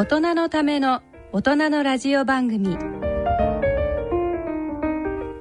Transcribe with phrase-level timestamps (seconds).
[0.00, 2.78] 大人のための大人のラジオ番組。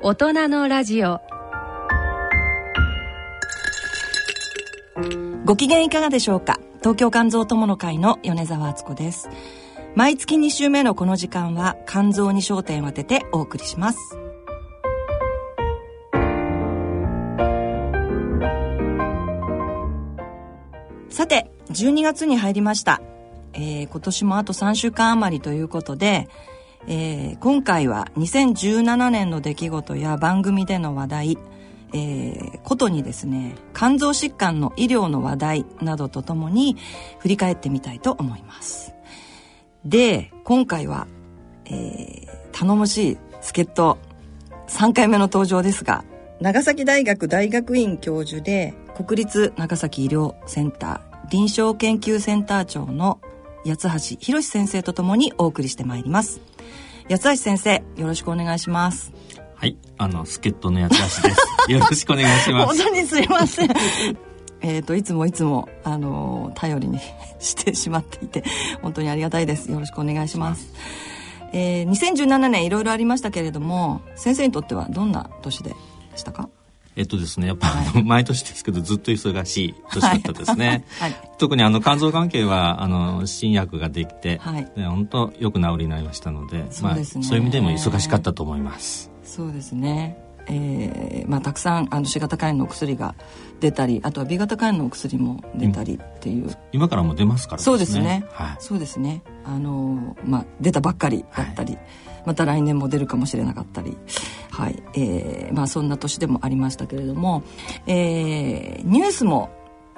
[0.01, 1.21] 大人のラジオ。
[5.45, 6.59] ご機嫌いかがでしょうか？
[6.79, 9.29] 東京肝臓友の会の米沢敦子です。
[9.95, 14.19] 毎月2週目のこの時間は肝臓に焦点を当ててお送りします。
[21.09, 23.01] さて12月に入りました、
[23.53, 26.27] えー今年もあと3週間余りということで、
[26.87, 31.37] えー今回は2017年の出来事や番組での話題
[31.93, 36.77] えーことにですね肝臓疾患の医療の話題などとともに
[37.19, 38.93] 振り返ってみたいと思います。
[39.85, 41.07] で今回は、
[41.65, 43.97] えー頼もしい助っ人
[44.67, 46.03] 3回目の登場ですが
[46.41, 53.19] 長崎大学大学院教授で国立長崎医療センター臨床研究センター長の
[53.65, 56.41] 八橋博先生とともにお送りしてまいります。
[57.09, 59.11] 八橋先生よろしくお願いします。
[59.55, 60.89] はい、あの、助っ人の八
[61.21, 61.47] 橋です。
[61.71, 62.65] よろしくお願いします。
[62.67, 63.69] 本当にすいません。
[64.61, 66.99] えっといつもいつもあの頼りに
[67.39, 68.43] してしまっていて
[68.81, 69.71] 本当にありがたいです。
[69.71, 70.73] よろしくお願いします。
[71.53, 75.75] えー、2017年いろいろありましたけれども先生にとってはどんな年で
[76.15, 76.49] したか？
[76.99, 80.83] えっとですね、やっぱ、あの毎年ですけど、ずっと忙しい年だったですね。
[80.99, 81.15] はい。
[81.37, 84.69] 特にあの、肝臓関係は、あの、新薬ができて、はい。
[84.75, 89.09] ね本当よく治りになりましたので、そうねまあ、そういう意味でも忙しかったと思います。
[89.23, 90.17] そうですね。
[90.47, 93.13] えーまあ、たくさんあの C 型肝炎のお薬が
[93.59, 98.57] 出たりあとは B 型肝炎のお薬も出たりっていう、今からもう出ますからそうですね、はい。
[98.59, 99.21] そうですね。
[99.45, 101.77] あのまあ出たばっかりだったり、
[102.29, 103.97] また来年も出るかもしれなかったり。
[104.51, 104.83] はい。
[104.95, 107.43] えーまあそんな年でもありましたけれども、
[107.87, 109.49] えーニュースも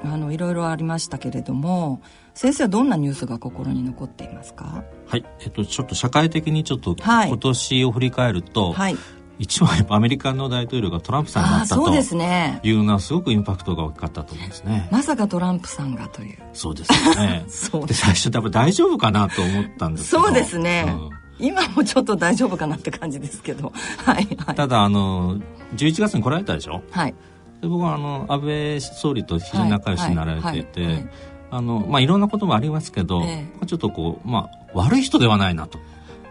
[0.03, 2.01] あのいろいろありましたけれども。
[2.33, 4.85] 先生はどんなニュースが心に残っていますか？
[5.05, 5.25] はい。
[5.41, 7.27] えっと、ちょっと社会的にちょっと、はい。
[7.27, 8.95] 今年を振り返ると、はい。
[9.37, 12.61] 一番やっぱアメリカの大統領がトランプさんになったとそうですね。
[12.63, 14.87] いうのはすごくインパクトが大きかったと思うんですね。
[14.91, 16.37] まさかトランプさんがという。
[16.53, 17.43] そうですよね。
[17.51, 17.85] そう。
[17.85, 20.23] で、最初多分大丈夫かなと思ったんですけど。
[20.23, 23.71] そうですね、うん今もちょっと大丈夫かなって感じですけど。
[24.05, 24.55] はいはい。
[24.55, 25.37] ただ、あの、
[25.75, 26.81] 11月に来られたでしょ？
[26.91, 27.15] はい。
[27.61, 31.09] で僕はあの、安倍総理と非常に仲良しになられていて、はいはいはい。
[31.51, 35.77] あの、まあ、いろんなこともありますけど、えちょっとこう、まあ、悪い人ではないなと。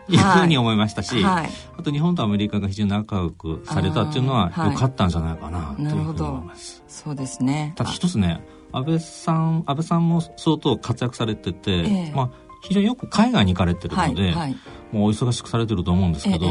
[0.09, 0.17] い。
[0.17, 1.51] うふうに思いましたし、はい。
[1.79, 6.83] あと日本とアメリカが非常に仲良くされたっていうのは良かったんじゃないかなというふうに思います。
[6.89, 7.75] そうですね。
[7.77, 8.43] ただ一つね、
[8.73, 12.13] 安倍さん、安倍さんも相当活躍されてて、ええ。
[12.15, 12.31] まあ、
[12.63, 14.57] 非常によく海外に行かれてるので、はいはい
[14.93, 16.47] もうお忙しくされてると思うんですけど、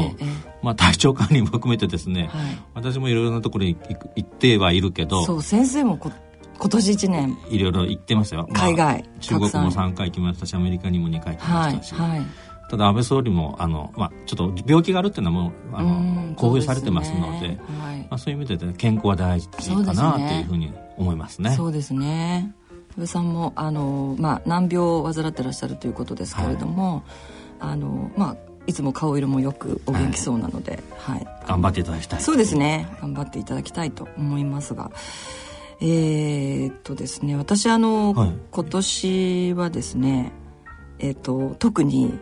[0.62, 2.58] まあ体調管理も含めてですね、はい。
[2.74, 3.76] 私もいろいろなところに
[4.16, 6.10] 行ってはいるけど、そう先生もこ
[6.58, 8.46] 今年1年いろいろ行ってますよ。
[8.50, 9.92] まあ海外中国もたくさん。
[9.92, 12.20] 3回行きましたし、アメリカにも2回行きまはいしたし、はい
[12.70, 17.58] ただ安倍総理も、あの、まあちょっと病気があるっていうのはもう、あうんの、公表されてますので、そうすね。
[17.80, 17.98] はい。
[17.98, 20.38] まあそういう意味で、ね、健康は大事かなとね。
[20.38, 21.50] いうふうに思いますね。
[21.56, 22.54] そうですね。
[22.90, 27.02] 安倍さんもあの、まあ、難病を患ってらっしゃるということですけれども、
[27.60, 31.26] あのまあいつも顔色もよくお元気そうなので、はい。
[31.46, 32.20] 頑張っていただきたい。
[32.20, 32.88] そうですね。
[33.00, 34.90] 頑張っていただきたいと思いますが。
[35.82, 38.32] えーっとですね私あの、はい。
[38.50, 40.32] 今年はですね
[40.98, 42.18] えーっと特に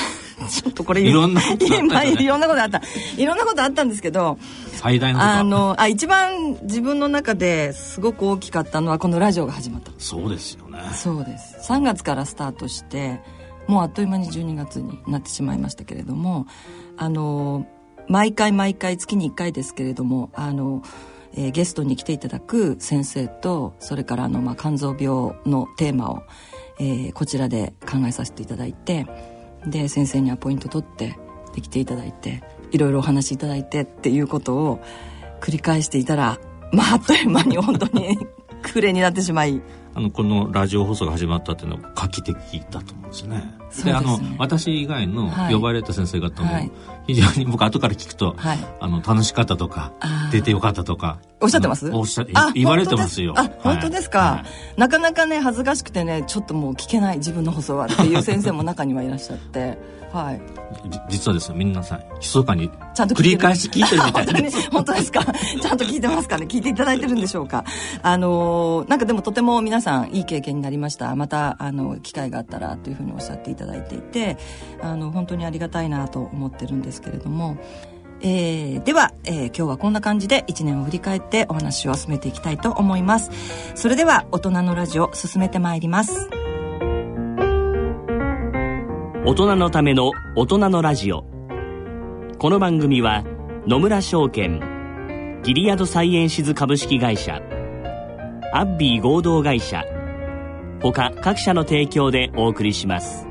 [0.48, 2.26] ちょっとこれいろんなことあったじゃない。
[2.26, 2.80] ろんなことあった。
[3.16, 4.38] いろんなことあったんですけど
[4.72, 5.38] 最大のことは。
[5.38, 9.90] あのあ一番自分の中ですごく大きかったのはこのラジオが始まった。
[9.98, 10.78] そうですよね。
[10.94, 11.56] そうです。
[11.72, 13.20] 3月からスタートして
[13.70, 16.46] もうあっという間に12月になってしまいましたけれども
[16.96, 17.68] あの
[18.08, 20.82] 毎回毎回月に1回ですけれどもあの、
[21.34, 26.22] えーゲストに来ていただく先生とそれからあの、まあ、肝臓病のテーマを、
[26.80, 29.06] えーこちらで考えさせていただいて
[29.64, 31.16] で先生にはポイント取って
[31.54, 32.42] できていただいて
[32.72, 34.80] いろいろお話しいただいてっていうことを
[35.40, 36.40] 繰り返していたら
[36.72, 38.18] まああっという間に本当に
[38.62, 39.60] 暮れになってしまい。
[39.92, 42.36] あの、このラジオ放送が始まったっていうのは画期的
[42.70, 43.52] だと思うんですね。
[43.70, 43.92] ですね。
[43.92, 45.54] あの、私以外のはい。
[45.54, 46.70] 呼ばれた先生方もはい、
[47.08, 48.58] 非常に僕後から聞くと、はい。
[48.80, 49.92] あの、楽しかったとか
[50.30, 51.18] 出てよかったとか。
[51.40, 51.90] おっしゃってます？
[51.90, 53.34] おっしゃあ言われてますよ。
[53.36, 54.44] あ本当ですか、は
[54.76, 54.80] い。
[54.80, 59.78] なかなかね恥ずかしくてねちょっともう聞けない自分の放送はっていう先生も中にはいらっしゃって
[60.12, 60.40] はい。
[60.90, 64.50] じ実はですね、皆さん、密かにちゃんと繰り返し聞いてるみたい本当にで。
[64.72, 65.24] 本当ですか？
[65.62, 66.46] ちゃんと聞いてますかね？
[66.46, 67.64] 聞いていただいてるんでしょうか？
[68.02, 71.14] あのーなんかでもとても皆さんいい経験になりました。
[71.16, 74.36] またあの機会があったらというふうにおっしゃっていただいていて
[74.82, 77.56] あの本当にありがたいなと思ってるんですけれども。
[78.22, 83.30] えーでは、えー今日はこんな感じで1年を振り返ってお話を進めていきたいと思います。
[83.74, 86.28] それでは大人のラジオ進めてまいります
[89.22, 91.26] 大人のための大人のラジオ。
[92.38, 93.22] この番組は
[93.66, 97.38] 野村証券ギリアドサイエンシズ株式会社
[98.54, 99.84] アッビー合同会社
[100.80, 103.26] 他各社の提供でお送りします。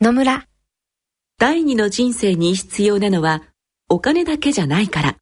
[0.00, 0.46] 野村。
[1.38, 3.42] 第二の人生に必要なのは
[3.90, 5.21] お金だけじゃないから。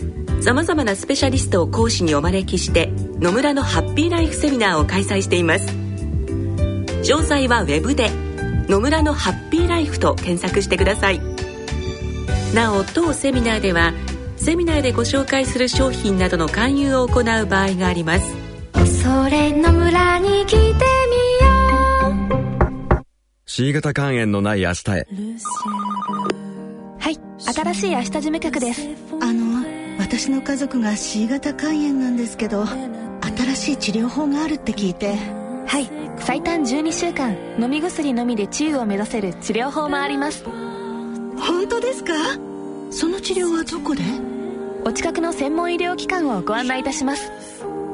[0.41, 5.67] さまざまなスペシャリストを講師にお招きして野村のハッピーライフセミナーを開催しています。
[7.03, 8.09] 詳細はウェブで
[8.67, 11.21] 「野村のハッピーライフ」と検索してください。
[12.55, 13.93] なお当セミナーでは
[14.35, 18.25] セミナーでご紹介する商品などの勧誘を行う場合があります。
[19.03, 20.79] それの村に来てみよ
[22.99, 23.03] う。
[23.45, 25.07] C 型肝炎のない明日へ。
[26.97, 28.81] はい新しい明日事務局です。
[29.21, 29.80] あの
[30.11, 35.15] 私の家族が C 型肝炎なんですけど新しい治療法があるって聞いて。
[35.65, 35.89] はい。
[36.17, 40.43] 最短12週間飲み薬のみで治癒を目指せる治療法もあります。
[40.43, 42.11] 本当ですか？
[42.89, 44.01] その治療はどこで？
[44.83, 47.31] お近くの専門医療機関をご案内いたします。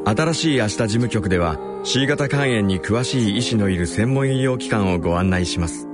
[0.03, 5.87] 新しい明日事務局では C 型肝炎に詳しい医師のいる専門医療機関をご案内します。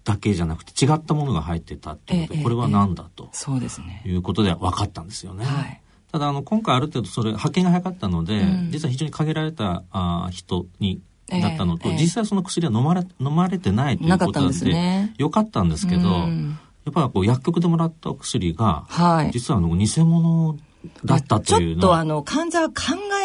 [0.04, 4.02] だけじゃなくて違ったものが入ってたっていうことで、えー、これは何だと、そうですね。
[4.06, 5.46] いうことで分かったんですよね。
[5.46, 5.82] はい。
[6.12, 20.58] ただあの今回ある程度それ発見が早かったので、うん、実は非常に限られたあ人にだったのと、えー、実際その薬は飲まれ飲まれてないということなんでね、よかったんですけど、うん、やっぱりこう薬局でもらったお薬が、はい、実はあの偽物
[21.06, 22.74] だったというのちょっとあの患者は考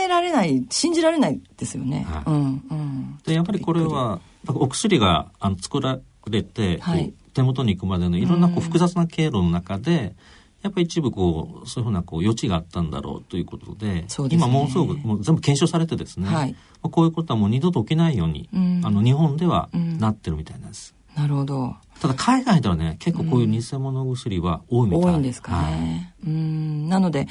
[0.03, 2.07] えられない信じられないですよね。
[2.09, 5.99] はい、うんうん、でやっぱりこれはお薬があの作ら
[6.29, 10.15] れて、はい、手元に行くまでのいろんなこう複雑な経路の中で、
[10.63, 20.95] やっぱり一部こうそういうふうなこう余地があったんだろうということで、ね、今ものすごくもう全部検証されてですね、はい、こういうことはもう二度と起きないように、うん、あの日本ではなってるみたいなんです。
[21.17, 21.77] なるほど。
[22.01, 26.15] ただ海外ではね結構こういう偽物薬は多いみたい、多いんですかね。
[26.25, 26.89] はい、うん。
[26.89, 27.29] なので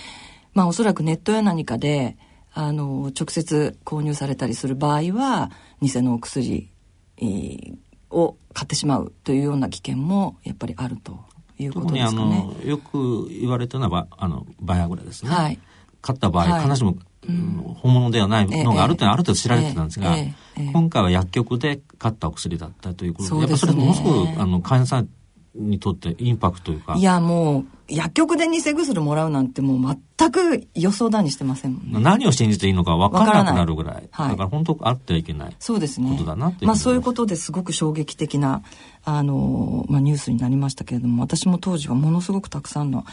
[0.54, 2.18] まあおそらくネットや何かで
[2.54, 5.52] あの直接購入されたりする場合は
[5.82, 6.70] 偽のお薬、
[7.18, 7.78] えー、
[8.10, 11.20] を買ってしまうというような危険もやっぱりあると
[11.58, 12.54] いうことですかね。
[12.60, 15.32] あのよく言われてるのはあのバイアグラですね。
[15.32, 15.60] はい、
[16.02, 16.96] 買った場合、はい、必ずしも、
[17.28, 25.10] うん、本物ではないのがあるというのはある程度知られてたんですが、えーえー、今回は薬局で買ったお薬だったということで、でね、やっぱそれものすごくあの患者さん
[25.58, 26.96] にとってインパクトというか。
[26.96, 32.00] いやもう薬局で偽薬もらうなんてもう全く予想だにしてませんもんね。
[32.02, 34.10] 何を信じていいのか分からなくなるぐらい。
[34.12, 36.12] はい、だから本当あってはいけないそうですね。
[36.12, 38.62] ことだなってまあそういうことですごく衝撃的な
[39.06, 43.06] あの、まあ、ニュースになりましたけれども私も当時はものすごくたくさんの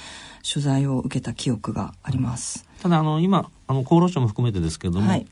[0.50, 2.66] 取材を受けた記憶があります。
[2.85, 5.26] ただあの今あの厚労省も含めてですけども、はい、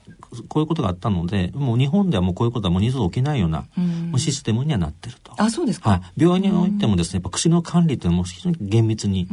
[0.48, 3.66] こういうことがあったのでもう日本ではもうこういうことはもう二度と起きないような
[4.14, 5.34] うシステムにはなってると。
[5.36, 9.28] あそうですか、はい、病院においてもですねやっぱ薬の管理というのも非常に厳密に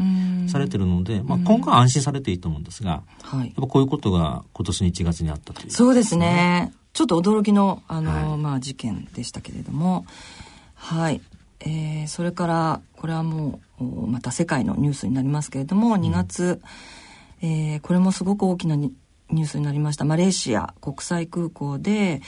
[0.50, 6.74] されてるので、まあ、今後は安心されていいと思うんですが、はい、やっぱこういうことが今年の1月にあったという、ね、そうですね。
[6.92, 10.06] ちょっと驚きのあの、はい、まあ、事件でしたけれども。
[10.76, 11.22] はい、
[11.62, 16.62] えー、それからこれはもうまた世界のニュースになりますけれども2月、うん、
[17.42, 20.06] えー、これもすごく大きなニュースになりました。
[20.06, 22.22] マレーシア国際空港で、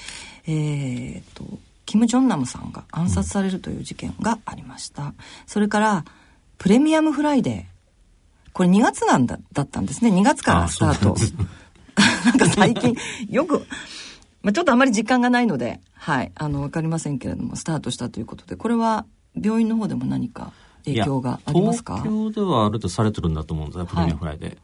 [0.47, 1.43] えーと、
[1.85, 5.15] キム・ジョンナムさんが暗殺されるという事件がありました、うん、
[5.45, 6.05] それから
[6.57, 7.63] プレミアムフライデー。
[8.53, 10.11] これ2月なんだだったんですね。
[10.11, 11.15] 2月からスタート。
[12.25, 12.95] なんか最近
[13.29, 13.65] よく
[14.43, 19.05] まあ、ちょっとあまり実感がないので、はい、あの、わかりませんけれども、スタートしたということで、これは
[19.39, 20.51] 病院の方でも何か
[20.85, 22.01] 影響がありますか？
[22.01, 24.47] 東京ではあるとされてるんだと思うんですよ、プレミアフライで。
[24.47, 24.57] はい、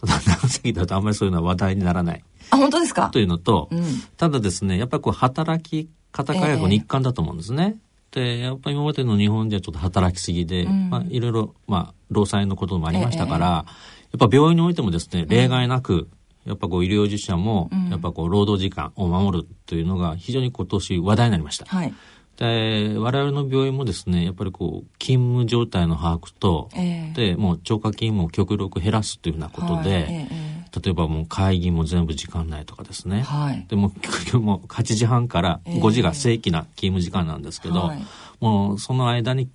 [0.00, 2.24] ただ、長崎だとあんまりそういうのは話題にならない。
[2.50, 3.10] あ、本当ですか？
[3.10, 3.84] というのと、うん、
[4.16, 7.76] ただですね、やっぱりこう、働き方改革の一環だと思うんですね。
[8.12, 16.08] えー、で、やっぱり今までの日本ではちょっと働きすぎで、うん、まあ、いろいろ、まあ、労災のこともありましたから、えー、やっぱ病院においてもですね、例外なく、
[16.46, 21.66] やっぱこう医療従事者も、やっぱこう労働時間を守るというのが非常に今年話題になりました。
[21.66, 21.92] はい。
[22.40, 33.20] で、我々の病院もですね、やっぱりこう、勤務状態の把握と、えー、で、もう超過勤務を極力減らすというふうなことで、はいえー、例えばもう会議も全部時間内とかですね。
[33.20, 33.66] はい。
[33.68, 33.92] でも、
[34.40, 38.02] もう8時半から5時が正規な勤務時間なんですけど、はい、
[38.40, 39.50] もうその間に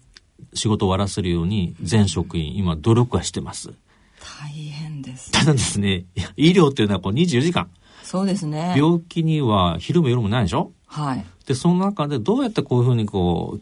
[0.53, 3.73] 仕事を終わらせるように全職員、今努力はしてます。
[4.19, 5.31] 大変です。
[5.31, 6.05] ただですね、
[6.37, 7.67] 医療っていうのはこう24時間。
[8.03, 8.75] そうですね。
[8.77, 10.71] 病気には昼も夜もないでしょ？
[10.85, 11.25] はい。
[11.45, 13.61] で、その中でどうやってこういうふうにこう、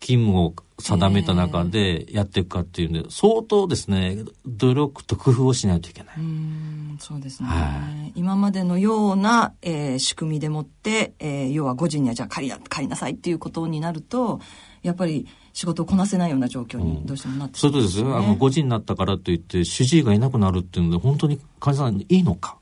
[0.00, 6.16] 勤務を定めた中でやっていくかっていうんで、相当ですね、努力と工夫をしないといけない。
[6.18, 14.40] うんそうですね、はい、今までのような、えー、仕組みでもって、えー、要は5時にはじゃあ借りな借りなさいっていうことになると、
[14.82, 18.16] やっぱり仕事をこなせないような状況にどうしてもなってしまう、ねうん、そうですよ。
[18.18, 22.58] あの、5時になったからといって、主治医がいなくなるっていうので、本当に患者さんいいのか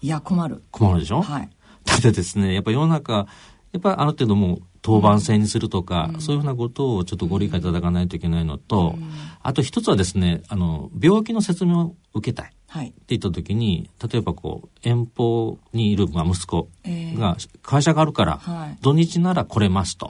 [0.00, 0.62] いや、困る。
[0.70, 1.22] 困るでしょ？
[1.22, 1.50] はい。
[1.84, 3.26] ただですね、やっぱ世の中、
[3.72, 9.10] やっぱある程度もう当番制にするとか、うん、そういうふうなことをちょっとご理解いただかないといけないのと、うん、
[9.42, 12.52] あと一つはですね、あの、病気の説明を受けたい。
[12.72, 16.70] はい、って言った時に、例えばこう、遠方にいる、まあ、息子
[17.18, 18.40] が、会社があるから、
[18.80, 20.08] 土日なら来れますと。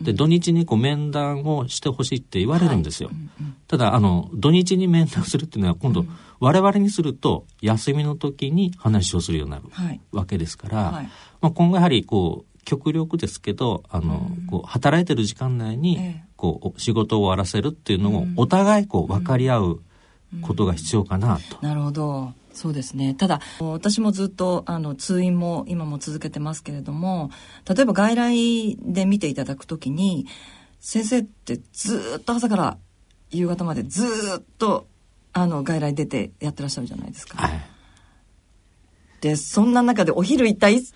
[0.00, 3.10] で、土日にこう面談をしてほしいって言われるんですよ。
[3.10, 3.16] はい。
[3.16, 6.06] うんうん、ただ、あの、土日に面談するっていうのは、今度、
[6.38, 9.64] 我々にすると、休みの時に話をするようになる
[10.10, 11.10] わけですから、はい、
[11.42, 19.80] まあ、今後やはり、こう、極力ですけどあの、うん、こう働いてる時間内に、こう仕事を終わらせるっていうのをお互いこう分かり合う
[20.42, 21.58] ことが必要かなと。
[21.62, 22.32] なるほど。
[22.52, 23.14] そうですね。
[23.14, 27.30] ただ私もずっとあの通院も今も続けてますけれども
[27.68, 30.26] 例えば外来で見ていただくときに
[30.78, 32.78] 先生ってずっと朝から
[33.30, 34.04] 夕方までず
[34.38, 34.86] っと
[35.32, 37.38] あの外来出てやってらっしゃるじゃないですか。
[37.38, 37.50] はい。
[37.52, 37.64] で、
[39.36, 40.94] そんな中でお昼一体いつ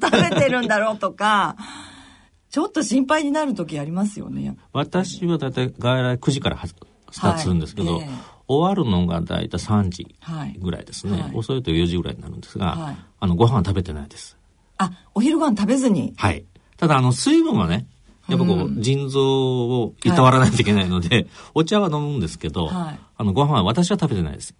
[0.00, 1.56] 食べてるんだろうとか、
[2.50, 4.56] ちょっと心配になる時ありますよね。
[4.72, 6.74] 私はだいたい外来9時からス
[7.20, 8.08] タートするんですけど、はいえー、
[8.48, 10.14] 終わるのがだいたい3時
[10.58, 14.36] ぐらいですね、はい、遅いと4時ぐらいになるんですが、はい、あの、ご飯食べてないです。
[14.78, 16.44] あ、お昼ご飯食べずにはい。
[16.76, 17.86] ただ、あの、水分はね、
[18.28, 24.54] やっぱこう、腎臓をいたわらないといけないので、はい、お茶は飲むんですけど、はい、あの、ご飯は私は食べてないです。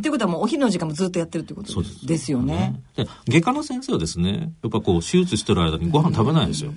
[0.00, 1.72] っていうことはもうお昼の時間もずっとやってるってこと
[2.04, 2.82] ですよね。
[2.96, 6.72] で外科の先生はですね、やっぱこう手術してる間にご飯食べないんですよ。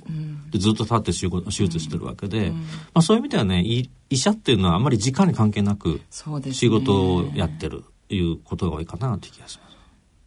[0.52, 1.06] でずっと立って
[1.46, 2.52] 手術してるわけで、
[2.94, 3.64] まあそういう意味ではね、
[4.10, 6.02] 医者っていうのはあんまり時間に関係なく
[6.52, 9.70] 仕事をやってるということが多いかなという気がしま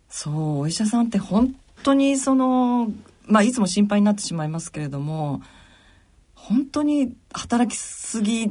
[0.09, 0.21] す。
[0.21, 2.91] そう、お医者さんって本当にその、
[3.27, 5.43] まあいつも心配になってしまいますけれども、
[6.49, 8.47] 本当に働きすぎ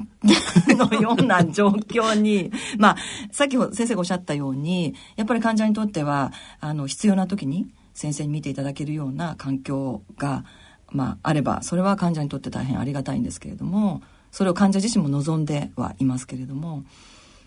[0.67, 2.97] のような状況に、 まあ、
[3.31, 10.43] さっき先生がおっしゃったように、やっぱり患者にとっては、あの、必要な時に先生に見ていただけるような環境が、
[10.91, 16.83] まあ、あれば、それは患者にとって大変ありがたいんですけれども、それを患者自身も望んではいますけれども、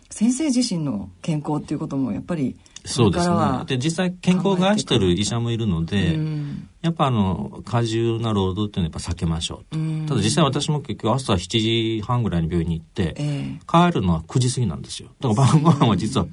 [0.08, 2.56] 先生自身の健康っていうこともやっぱり
[2.88, 3.36] そうですね。
[3.66, 9.78] で、実際健康を害してる医者もいるので、うん、やっぱあの、過重な労働っていうのはやっぱ避けましょうと。
[9.78, 15.10] うん、ただ実際私も結局朝7時半ぐらいに病院に行って、えー、帰るのは9時過ぎなんですよ。
[15.20, 16.26] だから晩ご飯は実は、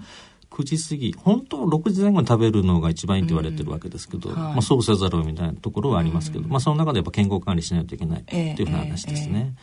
[0.55, 4.35] 9時過ぎ本当6時前後に食べるのが一番いいと言われてるわけですけど、うん。
[4.35, 9.53] はい、まあ、そうせざるをみたいなところはありますけど、うん、まあ、その中でやっぱ健康管理しないといけないっていうふうな話ですね。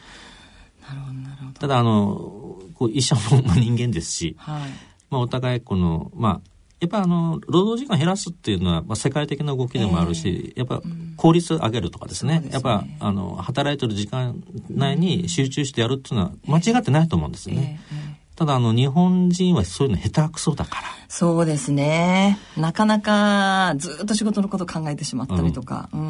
[0.82, 1.60] えーえー、なるほどなるほど。
[1.60, 3.20] ただあのこう医者も
[3.54, 4.70] 人間ですし、はい、
[5.10, 6.51] まあ、お互いこの、まあ、
[6.82, 10.82] やっぱあの労働時間減らすっていうのは、まあ、世界的な動きでもあるし、えー、やっぱ
[11.16, 17.80] 効率上げるとかですねうん、やっぱあの働いてる時間内に集中してやるっていうのは間違ってないと思うんですよね。
[17.92, 20.82] えーえーただあの日本人はそういうの下手くそだから。
[21.08, 22.38] そうですね。
[22.56, 25.90] なかなかずっと仕事のこと考えてしまったりとか。
[25.92, 26.00] うん、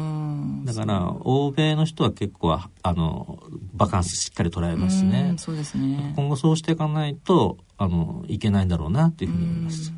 [0.65, 3.39] だから欧米の人は結構あの
[3.73, 5.35] バカンスしっかり捉えますしね。
[5.37, 6.13] そうですね。
[6.15, 9.93] 今後そうしていかないとあのいけないんだろうなっていうふうに思います。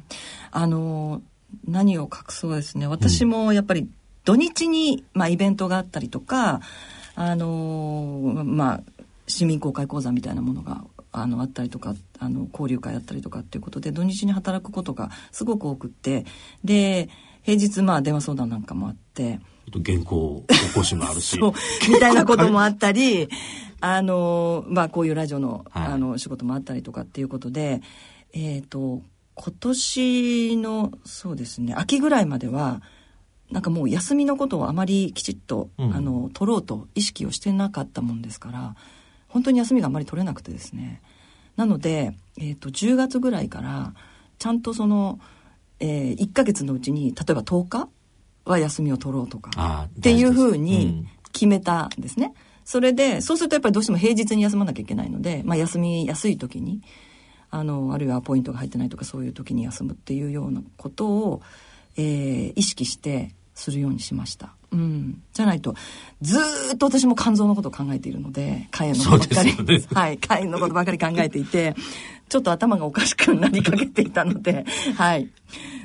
[0.51, 1.21] あの
[1.67, 2.87] 何を隠そうですね。
[2.87, 3.89] 私もやっぱり
[4.23, 6.61] 土日に、まあ、イベントがあったりとか、
[7.15, 8.81] あのまあ
[9.27, 16.25] 市民公開講座みたいなものがあのあったりとかあの交流会あったりとかっていうことで土日に働くことがすごく多くって
[16.63, 17.09] で
[17.43, 19.39] 平日まあ電話相談なんかもあって。
[19.74, 21.39] 原稿起こしもあるし。
[21.89, 23.29] みたいなこともあったり
[23.81, 27.81] あのまあこういうラジオの,、あの仕事もあったりとかっていうことで
[28.34, 29.01] えっ、ー、と
[29.36, 32.81] 今年のそうですね秋ぐらいまでは
[33.51, 38.75] なんかもう休みのことをあまりきちっと、うん、あの取ろうと意識をしてなかったもんですから
[39.27, 41.01] 本当に休みがあんまり取れなくてですね。
[41.57, 43.93] なので、えーと、10月ぐらいから
[44.39, 45.19] ちゃんとその、
[45.79, 47.89] えー、1ヶ月のうちに例えば10日
[48.45, 52.27] は休みを取ろうとかっていうふうに決めたんですね。
[52.27, 52.33] うん、
[52.63, 56.81] それでそうするとやっぱりどうしても平日に休まなきゃいけないので、まあ、休みやすい時に
[57.49, 61.41] あのあるいはポイントが入ってないとかそういう時に休むっていうようなことを、
[61.97, 64.53] えー、意識してするようにしました。
[64.75, 65.74] うん、じゃないと
[66.22, 66.38] ず
[66.74, 70.17] っと私も肝臓のことを考えているので肝炎のことばっかり、ね、 はい。
[70.17, 71.75] 肝炎のことばっかり考えていて
[72.27, 74.65] ちょっと頭がおかしくなりかけていたので
[74.98, 75.29] はい。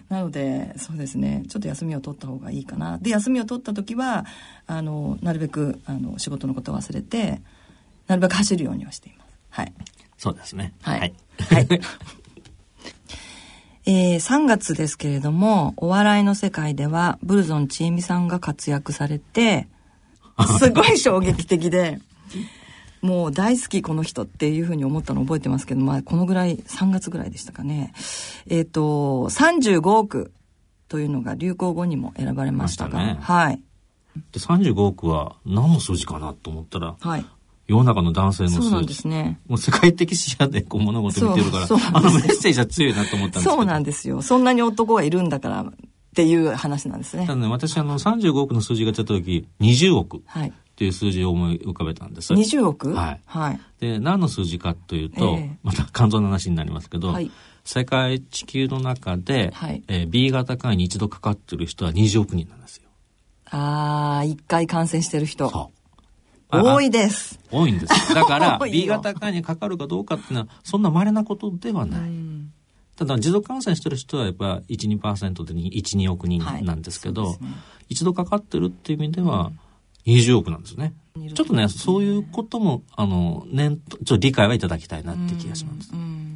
[0.08, 1.44] なのでそうですね。
[1.48, 2.98] ちょっと休みを取った方がいいかな。
[2.98, 4.26] で休みを取った時は
[4.66, 7.40] あのなるべくあの仕事のことを忘れて
[8.08, 9.36] なるべく走るようにはしています。
[9.50, 9.72] はい。
[10.18, 10.72] そうですね。
[10.82, 11.68] はい、はい、はい
[13.92, 19.66] えー、3月ですけれども、お笑いの世界では、ブルゾンちえみさんが活躍されて、
[20.60, 22.00] すごい衝撃的で、
[23.02, 27.92] もう大好きこの人っていうふうに思ったの覚えてますけど、まあこのぐらい、3月ぐらいでしたかね。
[28.46, 30.30] えっ、ー、と、35億
[30.86, 33.60] というのが流行語にも選ばれましたが、ね、はい。
[34.30, 37.26] で35億は何の数字かなと思ったら、はい、
[37.70, 39.38] 世の中の男性の数そうなんですね。
[39.46, 43.56] もう世界的視野でこう物事見てるから、あのメッセージは強いなと思ったんですけど。
[43.56, 44.22] そうなんですよ。
[44.22, 45.72] そんなに男がいるんだからっ
[46.16, 47.26] ていう話なんですね。
[47.26, 50.20] ただね、私あの35億の数字が出た時、20億。
[50.26, 50.48] はい。
[50.48, 52.32] っていう数字を思い浮かべたんです。
[52.32, 52.92] 20億？
[52.92, 53.20] はい。
[53.26, 53.60] はい。
[53.80, 57.30] で、何の数字かというと、えー、また肝臓の話になりますけど、はい、
[57.64, 62.88] 世界地球の中で、はいえー、B 型肝炎に一度かかってる人は20億人なんですよ。
[63.50, 65.50] ああ、一回感染してる人。
[65.50, 65.79] そう。
[66.50, 67.38] 多いです。
[67.50, 68.14] 多いんです。
[68.14, 72.10] だから、 B 型肝にかかるかどうかっていうのは、そんな稀なことではない。
[72.96, 77.38] ただ、持続感染してる人はやっぱ1、2%で1、2億人なんですけど、はいね、
[77.88, 79.52] 一度かかってるっていう意味では、
[80.06, 80.94] 20億なんですね。
[81.34, 85.90] ちょっとね、そういうことも、あの、ね、ちょっと理解はいただきたいなって気がします。
[85.92, 86.29] うん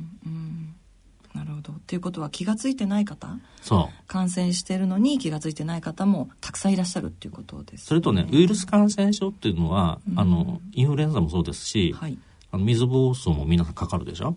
[1.64, 1.72] ど。
[1.72, 4.05] っていうことは気が付いてない方そう。
[4.07, 12.16] 感染してるのに気が付いてない方もたくさんいらっしゃるっていうことです、ね、それとねウイルス感染症っていうのは、うん、あのインフルエンザもそうですし、はい、
[12.53, 14.37] あの水疱瘡も皆さんかかるでしょ？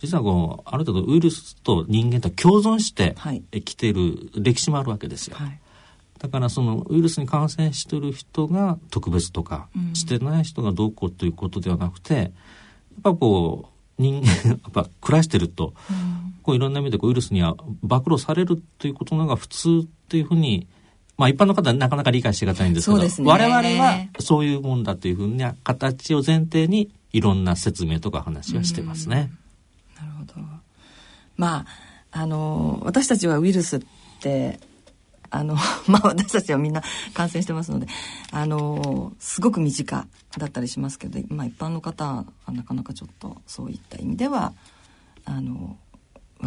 [0.00, 3.14] 実はこうある程度ウイルスと人間と共存して
[3.64, 5.36] きている歴史もあるわけですよ。
[5.36, 5.60] はい。
[6.18, 12.30] だからそのウイルスに感染してる人が特別とか、してない人がどうこうということではなくてやっ
[13.02, 15.74] ぱこう人間やっぱ暮らしてると、
[16.44, 20.68] こういろんな意味でこうウイルスには暴露されるということのが普通っていうふうに
[21.16, 29.30] まあ一般の方はなかなか理解しがたいんですけど、ね、我々はそういうもんだというふうな形を前提にいろんな説明とか話はしてますね。
[29.96, 30.34] なるほど。
[31.36, 31.66] まあ、
[32.10, 33.80] あの、私たちはウイルスっ
[34.20, 34.58] て、
[35.30, 37.86] あの、 まあ私たちはみんな感染してますので、
[38.32, 44.52] あの、すごく身近だったりしますけど、まあ一般の方はなかなかちょっとそういった意味では、
[45.24, 45.83] あの、まあ、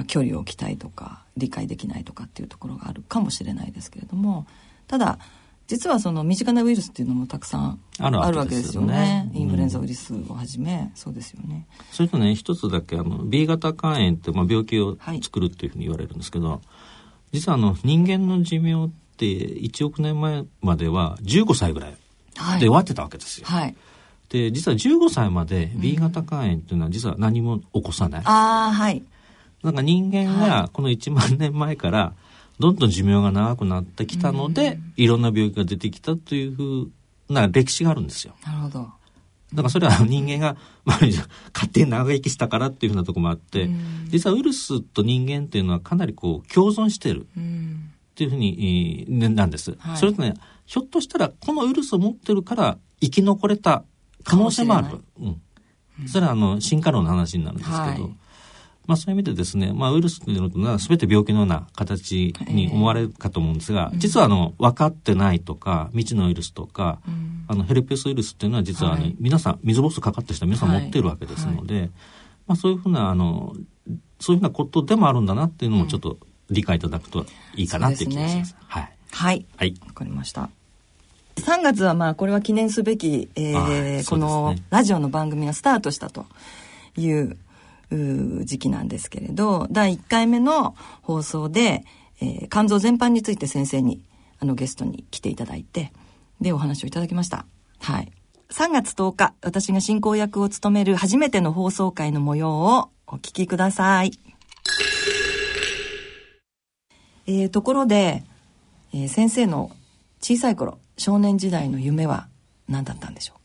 [0.08, 4.46] 距離を置きたいとか理解できないとかっていうところがあるかもしれないですけれども
[4.88, 5.20] ただ
[5.68, 9.30] 実はその身近なウイルスっていうのもたくさんあるわけですよね。
[9.34, 11.68] インフルエンザウイルスをはじめ、そうですよね。
[11.92, 16.60] それとね、一つだけ、あの、B 型肝炎って、まあ、病気を作るっていうふうに言われるんですけど、はい、
[17.34, 21.98] 実はあの人間の寿命って1億年前までは15歳ぐらいで
[22.60, 23.48] 終わってたわけですよ。
[23.48, 23.76] はい、
[24.30, 28.22] で実は15歳まで B 型肝炎っていうのは実は何も起こさない。
[28.22, 29.04] うん、ああはい。
[29.64, 32.14] なんか人間がこの1万年前から
[32.60, 36.92] どんどん寿命が長くなってきたので、うん、いろんな病気が出てきたというふ
[37.30, 38.36] うな歴史があるんですよ。
[38.46, 38.80] なるほど。
[39.54, 40.98] だからそれは人間が、まあ、
[41.54, 47.26] 勝手に長生きしたからっていうふうなところもあって、うん、実はウイルスと人間っていうのはかなりこう共存してるっ
[48.16, 49.76] ていうふうに、ね、なんです。
[49.80, 50.34] はい、それとね、
[50.66, 53.84] ひょっとしたらこのウイルスを持ってるから生き残れた
[54.24, 55.00] 可能性もある。
[55.22, 55.42] うん。
[56.08, 58.16] それはあの進化論の話になるんですけど、はい、
[58.88, 71.92] まあそういう意味でですね、まあウイルスというのは全て病気のような形に思われるかと思うんですが、えー、実はあの分かってないとか、未知のウイルスとか、うん、あのヘルペスウイルスっていうのは実は、ね、はい、皆さん、水ぼうそうかかった人は皆さん持ってるわけですので、はい、
[72.48, 73.54] まあそういうふうな、あの、
[74.20, 76.18] そういうふうなことでもあるんだなっていうのもちょっと
[76.50, 78.52] 理解いただくといいかなっていう気がします。
[78.52, 78.94] すね、はい。
[79.12, 79.46] はい。
[79.58, 79.76] はい。
[79.86, 80.50] わかりました。
[81.38, 86.26] 3月はまあこれは記念すべき、えー、ね、このラジオの番組がスタートしたと
[86.98, 87.38] いう
[87.90, 91.84] 時期なんですけれど、第1回目の放送で、
[92.22, 94.04] えー、肝臓全般について先生に、
[94.40, 95.92] あのゲストに来ていただいて、
[96.42, 97.46] でお話をいただきました。
[97.80, 98.12] はい。
[98.50, 104.12] 3月10日、私が進行役を務める初めての放送会の模様をお聞きください。
[107.26, 108.24] えー、ところで、
[108.94, 109.72] えー、先生の
[110.22, 112.28] 小さい頃、少年時代の夢は
[112.70, 113.37] 何だったんでしょう？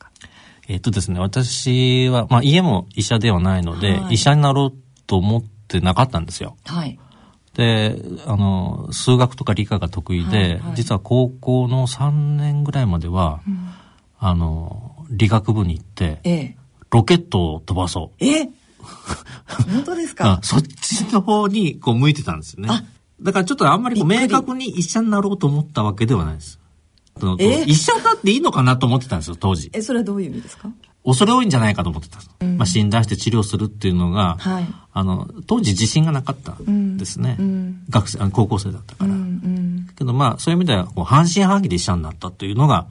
[0.67, 4.73] えっとですね、私は、まあ家も医者ではないので、はい、医者になろう
[5.07, 6.55] と思ってなかったんですよ。
[6.65, 6.99] はい。
[7.55, 13.69] で、あの、数学とか理科が得意で、はいはい、実は高校の3年ぐらいまでは、うん、
[14.19, 16.57] あの、理学部に行って、ええ、
[16.89, 18.25] ロケットを飛ばそう。
[18.25, 18.49] え？
[19.71, 20.39] 本当ですか？
[20.43, 22.69] そっちの方にこう向いてたんですよね。
[23.21, 26.59] だからちょっとあんまり明確に医者になろうと思ったわけではないです。
[27.65, 29.69] 医者だっていいのかなと思ってたんですよ、当時。
[29.73, 30.69] え、それはどういう意味ですか？
[31.05, 42.87] 恐れ多いんじゃないかと思ってた、うん、まあ、診断して治療するっていうのが、はい、あの当時自信がなかったんですね、うん、学生あの高校生だったから、うんうん、けどまあそういう意味ではこう半信半疑で医者になったというのが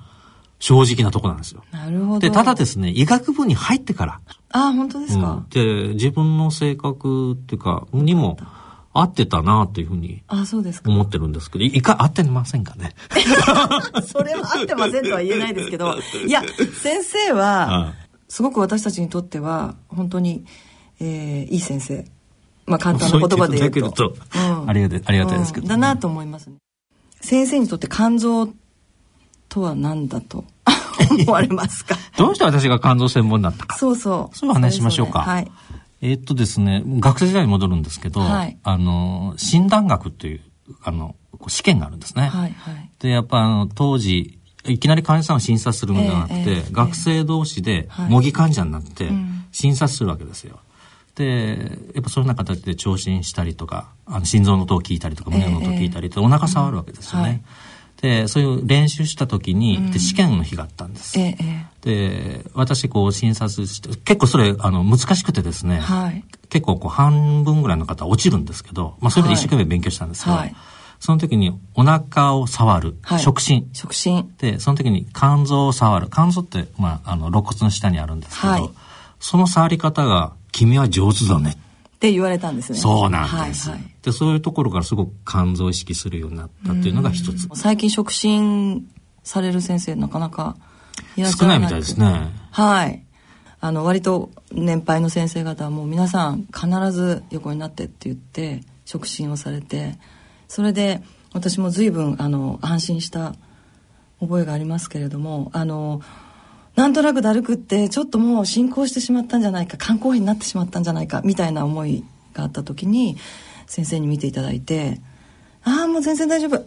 [0.59, 1.65] 正直なとこなんですよ。
[1.73, 2.19] なるほど。
[2.21, 4.21] で、ただですね、医学部に入ってから。
[4.53, 8.39] ああ、本当ですか、で、自分の性格っていうか、にも、
[8.95, 10.23] 合ってたなというふうに
[10.87, 12.95] 思ってるんですけど、いか合ってませんかね？
[14.07, 16.43] それは合ってませんとは言えないですけど、 いや、
[16.83, 17.95] 先生は、
[18.29, 20.45] すごく私たちにとっては、本当に、
[21.01, 22.05] えー、いい先生。
[22.67, 24.09] まあ簡単な言葉で言うと。
[24.09, 26.57] うとうん、ありがたい、ありがたいですけど、ねうん、だなと思いますね。
[27.21, 28.49] 先生にとって肝臓
[29.49, 30.45] とは何だと？
[31.11, 31.97] 思われますか？
[32.17, 33.77] どうして私が肝臓専門になったか。
[33.77, 34.37] そうそう。
[34.37, 35.21] そういう話しましょうか。
[35.21, 35.51] はい。
[36.03, 40.41] えー、っとですね、学生時代に戻るんですけど、はい、あの、診断学という、
[40.83, 41.15] あの、
[41.47, 42.23] 試験があるんですね。
[42.25, 49.09] はいはい、で、やっぱあの、当時、いきなり患者さんを診察するのではなくて、えーえー、学生同士で模擬患者になって
[49.51, 50.61] 診察するわけですよ。
[51.15, 57.29] で、やっぱそういうような形で聴診したりとか、あの心臓の音を聞いたりとか、胸の音を聞いたりと、お腹触るわけですよね。
[57.29, 57.43] はい。
[58.03, 61.19] で、そういう練習した時に、うん、で試験の日があったんです。
[61.19, 70.55] ええ、で、私こう診察して、結構それ、あの、難しくてですね、はい、結構こう半分ぐらいの方落ちるんですけど、まあそれで一生懸命勉強したんですけど、はい、
[71.01, 73.69] その時にお腹を触る、はい、触診。
[73.73, 74.33] 触診。
[74.39, 76.09] で、その時に肝臓を触る。
[76.11, 78.71] 肝臓って、まあ、あの、肋骨の下にあるんですけど、はい、
[79.19, 81.57] その触り方が、君は上手だね。
[81.57, 82.79] って言われたんですね。
[82.79, 83.71] そうなんです。
[83.71, 87.49] はいはい、で、そういうところからすごく肝臓を意識するようになったっていうのが一つ。
[87.55, 88.87] 最近触診
[89.25, 90.57] される先生なかなか。
[91.17, 92.31] 少ないみたいですね。
[92.51, 93.03] はい。
[93.61, 99.99] あの、割と年配の先生方はもう皆さん必ず横になってって言って触診をされて、
[100.49, 103.35] それで私も随分あの安心した
[104.21, 106.03] 覚えがありますけれども、あの、
[106.75, 113.17] なんとなくだるくってちょっともう進行してしまったんじゃないか肝硬変になってしまったんじゃないかみたいな思いがあった時に
[113.67, 115.01] 先生に見ていただいて
[115.65, 116.65] 「ああもう全然大丈夫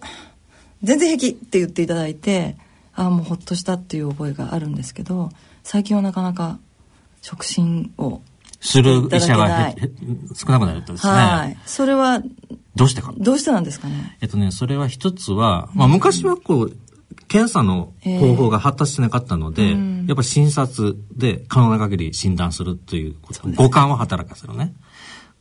[0.84, 2.56] 全然平気」って言っていただいて
[2.96, 5.30] ああもうほっとしたっていう覚えがあるんですけど
[5.64, 6.60] 最近はなかなか
[7.22, 8.22] 触診を
[8.62, 9.74] する医者が
[10.34, 11.14] 少なくなるとですね。
[11.14, 11.58] はい。
[11.66, 12.22] それは、
[12.76, 13.14] どうしてか？
[13.16, 14.18] どうしてなんですかね？
[14.22, 16.78] えっとね、それは一つは、まあ昔はこう、
[17.28, 24.74] 検査の方法が発達してなかったので、えー、やっぱり診察で可能な限り診断するということ、五感を働かせるね。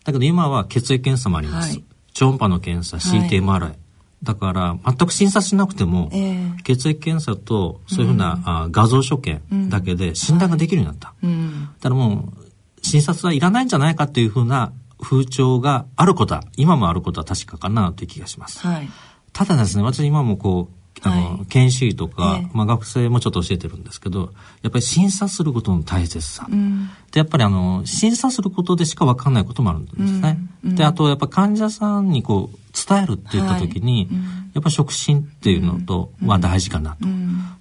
[0.04, 1.70] だけど今は血液検査もあります。
[1.70, 3.60] はい、超音波の検査、CTMRI。
[3.60, 3.78] はい、
[4.24, 11.14] だから、全く診察しなくても、えー、血液検査とそういうふうな、うん、あ画像所見だけで診断ができるようになった。
[11.22, 12.44] うん、だからもう、
[12.82, 18.66] 診察はいらないんじゃないかっていうふうな風潮があることは、今もあることは確かかなという気がします。
[18.66, 18.88] はい、
[19.32, 26.46] ただですね、私今もこう、あの、はい、研修医とか、えー、まあ学生もちょっと教えてるんですけど、やっぱり審査することの大切さ。
[26.50, 30.38] うん、で、やっぱりあの、審査することでしか分かんないこともあるんですね。
[30.64, 34.16] うんうん、で、あとやっぱ患者さんにこう、伝えるって言った時に、はい、
[34.54, 37.06] やっぱ触診っていうのと、は大事かなと。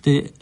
[0.01, 0.34] で、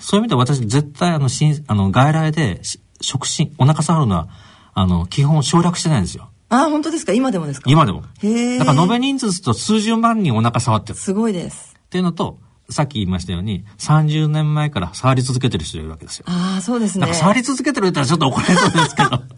[0.00, 1.28] そういう意味では私絶対あの、
[1.66, 2.60] あの外来で
[3.00, 4.28] 触診、お腹触るのは、
[4.74, 6.28] あの、基本省略してないんですよ。
[6.48, 7.12] あ、本当ですか？
[7.12, 7.70] 今でもですか？
[7.70, 8.02] 今でも。
[8.22, 10.98] へだから延べ人数と数十万人お腹触ってる。
[10.98, 11.76] すごいです。
[11.76, 12.38] っていうのと、
[12.68, 16.24] さっき言いましたように、30年前から触り続けてる人いるわけですよ。
[16.28, 17.02] ああ、そうですね。
[17.02, 19.10] だから触り続けてるって言ったらちょっと怒られそうですけど。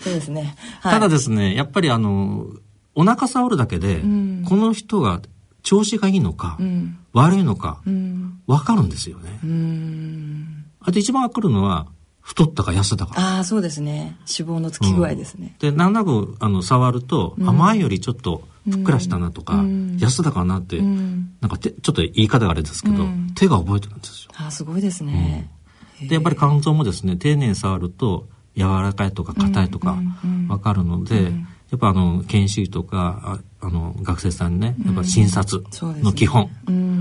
[0.00, 0.56] そうですね。
[0.80, 2.46] はい、ただですね、やっぱりあの、
[2.94, 5.22] お腹触るだけで、うん、この人が
[5.62, 7.80] 調子がいいのか、うん、悪いのか、
[8.46, 9.40] わ、かるんですよね。
[10.80, 11.86] あと一番わかるのは、
[12.28, 13.14] 太ったか痩せたか。
[13.16, 14.18] ああ、そうですね。
[14.38, 15.56] 脂肪のつき具合ですね。
[15.60, 24.32] で、なんなく、あの、触ると、前よりちょっと、ふっくらしたなとか、痩せたかなって、なんかちょっと言い方があれですけど、手が覚えてるんですよ。
[24.36, 25.50] あすごいですね。
[26.02, 29.96] で、やっぱり肝臓もですね、丁寧に触ると、柔らかいとか硬いとか
[30.48, 31.32] わかるので、
[31.70, 35.62] やっぱあの研修医とかああの学生さんにねやっぱ診察
[36.02, 36.50] の基本、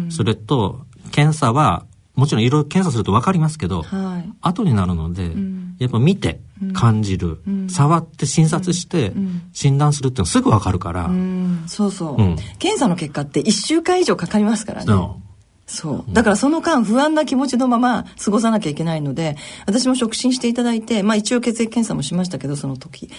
[0.10, 1.86] それと検査は
[2.18, 6.40] もちろんいろいろ検査すると分かりますけど、はい、後になるので、うん、やっぱ見て
[6.74, 9.14] 感じる、うん、触って診察して
[9.54, 11.10] 診断するっていうのはすぐ分かるから、
[11.68, 12.18] そうそう、
[12.58, 14.94] 検査の結果って1週間以上かかりますからね。
[15.68, 16.14] そう。
[16.14, 23.10] だからその間不安な気持ちのまま過ごさなきゃいけないので、私も触診していただいて、まあ一応血液検査もしましたけど、その時。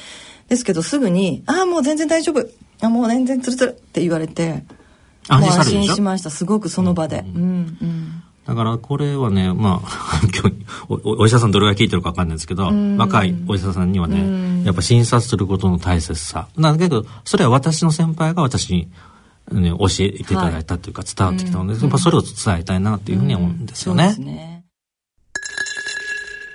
[0.49, 2.49] ですけどすぐに、ああ、もう全然大丈夫。
[2.81, 4.65] あもう全然ツルツルって言われて、
[5.29, 6.31] 安心安心しました。
[6.31, 7.25] すごくその場で。
[7.35, 7.43] うん、
[7.83, 8.08] うん、
[8.49, 10.57] だからこれはね、まあ、 今日
[10.89, 16.49] お、お医者さんどれぐらい聞いてるかわかんないですけど、若いお医者さんにはね、やっぱ診察することの大切さ。
[16.57, 18.89] なんだけど、それは私の先輩が私に、
[19.53, 24.15] ね、教えていただいたというか伝わってきたので、はい、やっぱそれを伝えたいなっていうふうに思うんですよね。
[24.15, 24.65] そうですね。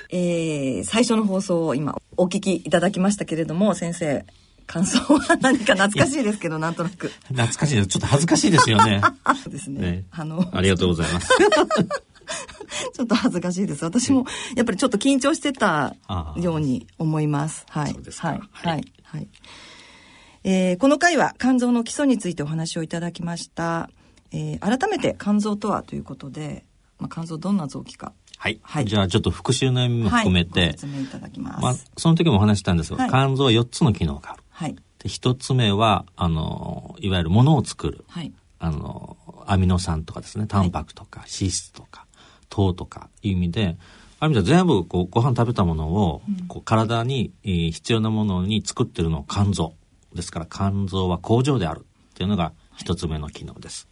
[0.09, 4.25] えー、最初の放送を今お聞きいただきましたけれども、先生、
[4.65, 7.09] 感想は何か懐かしいですけど、なんとなく。
[7.27, 7.87] 懐かしいです。
[7.87, 9.01] ちょっと恥ずかしいですよね。
[9.43, 9.81] そ うですね。
[9.81, 11.29] ねあの、ありがとうございます。
[12.93, 13.83] ちょっと恥ずかしいです。
[13.83, 15.95] 私も、やっぱりちょっと緊張してた
[16.37, 17.65] ように思います。
[17.69, 17.93] はい。
[17.93, 18.29] そうですか。
[18.29, 18.39] はい。
[18.51, 18.93] はい。
[19.03, 19.27] はい。
[20.43, 23.89] えー、この回は肝臓の基礎についてお話をいただきました。
[24.31, 26.65] えー、改めて肝臓とはということで、
[26.99, 28.59] まあ、肝臓どんな臓器かはい。
[28.61, 31.61] はい、じゃあちょっと復習の意味も含めて、はい、説明いただきます。
[31.61, 34.42] まあ、その時もお話したんですが、はい、肝臓は4つの機能がある。
[34.53, 34.75] はい。
[34.75, 38.05] で、1つ目は、あの、いわゆるものを作る。
[38.07, 38.31] はい。
[38.59, 42.05] あの、アミノ酸とかですね、タンパクとか、脂質とか、
[42.49, 43.77] 糖とかいう意味で、
[44.19, 49.73] ある意味では全部こうご飯食べたものを、こう体に、えー、必要なものに作ってるのを肝臓。
[50.13, 53.89] ですから肝臓は工場であるっていうのが一つ目の機能です。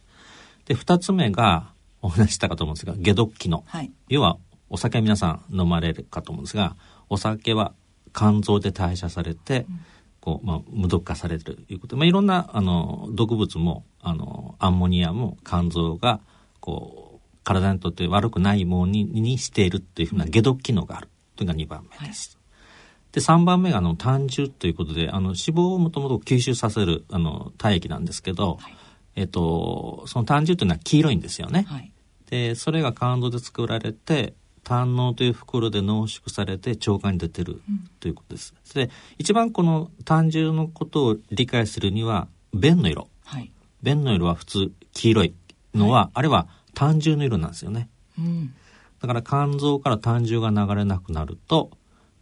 [0.64, 1.72] で、二つ目が、
[2.02, 4.36] お話したかと思うんですが解毒機能、はい、要は
[4.68, 6.76] お酒は皆さん飲まれるかと思うんですが
[7.08, 7.72] お酒は
[8.12, 9.80] 肝臓で代謝されて、うん、
[10.22, 11.96] こうまあ、無毒化されるということ。
[11.96, 16.20] で、まあ、いろんなあの毒物もあのアンモニアも肝臓が
[16.60, 21.08] こう体にとって悪くないものににしているっていうふうな解毒機能がある。
[21.36, 22.36] というのが2番目です。
[22.36, 23.14] はい。
[23.14, 28.76] で、3番目があの単純ということで、あの脂肪をもともと吸収させるあの体液なんですけど、はい、
[29.16, 31.66] えっと、その単純というのは黄色いんですよね。
[31.68, 31.92] はい、
[32.30, 37.60] で、それが肝臓で作られて、胆のという袋で濃縮されて腸管に出てる
[38.00, 38.54] ということです。
[38.74, 43.08] で、一番この単純のことを理解するには、便の色。
[43.24, 43.50] はい、
[43.82, 45.34] 便の色は普通黄色い
[45.74, 47.88] のは、はい、あれは単純の色なんですよね。
[48.18, 48.54] うん、
[49.00, 51.70] だから肝臓から胆汁が流れなくなると、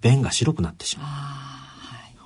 [0.01, 1.50] 便が白くなってしまう。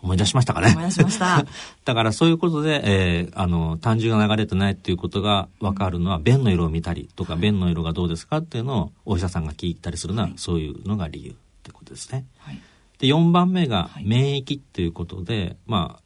[0.05, 0.69] 思い出しましたかね。
[0.77, 1.47] 思い出しました。
[1.87, 12.27] だからそういうことで、えー、あの、単純が流れてないっていうことが分かるのは、便の色を見たりとか、便の色がどうですかっていうのをお医者さんが聞いたりするのは、そういうのが理由ってことですね。
[12.39, 12.61] はい、
[12.99, 16.05] で、4番目が免疫っていうことで、まあ、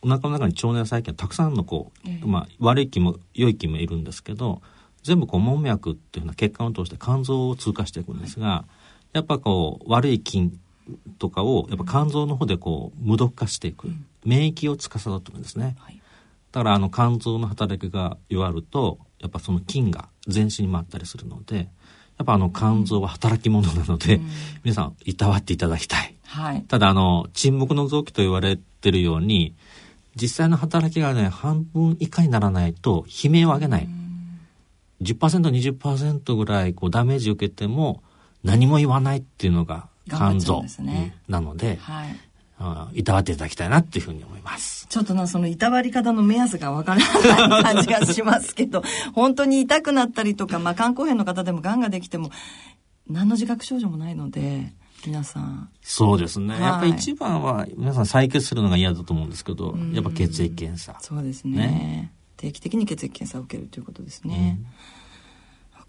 [0.00, 4.62] お腹の中に腸内細菌たくさんのこう、えー、まあ、悪い菌も良い菌もいるんですけど、
[5.02, 8.64] 全部こう門脈っていうような血管を通して肝臓を通過していくんですが、は
[9.14, 10.58] い、やっぱこう悪い菌
[11.18, 13.88] とかをやっぱ肝臓の方でこう無毒化していく、
[14.24, 16.00] 免疫を司ってるんですね、はい、
[16.52, 21.56] だからあの肝臓の働きが弱るとやっぱその菌が全身に回ったりするので
[22.18, 24.28] やっぱあの肝臓は働き者なので、うん、
[24.64, 29.54] 皆さんいたわっていただきたい、はい、ただあの沈黙の臓器と言われてるように
[30.20, 34.40] 実際の働きがね半分以下にならないと悲鳴を上げない、うん、
[35.02, 38.02] 10%20% ぐらいこうダメージを受けても
[38.42, 40.64] 何も言わないっていうのが肝臓
[41.28, 42.06] なので、は
[42.92, 44.86] い、いたわっていただきたいなっていうふうに思います。
[44.88, 48.82] ちょっとな、そのいたわり方の目安がわからない感じがしますけど、
[49.14, 52.30] 本当に痛くなったりとか、まあ、肝硬変の方でも癌ができても、
[53.08, 54.72] 何の自覚症状もないので、
[55.06, 55.70] 皆さん。
[55.82, 56.54] そうですね。
[56.54, 60.96] はい、やっぱり一番は、皆さん採血するのが嫌だと思うんですけど、やっぱ血液検査。
[61.00, 64.34] そうですね、ね、定期的に血液検査を受けるということですね。
[64.34, 64.66] わ、うん、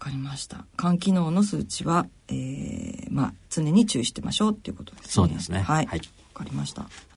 [0.00, 0.64] かりました。
[0.76, 5.10] 肝機能の数値は、えー、まあ、常に注意してましょうっていうことですね。
[5.12, 5.60] そうですね。
[5.60, 5.84] はい。
[5.84, 6.00] わ、はい、
[6.34, 6.86] かりました。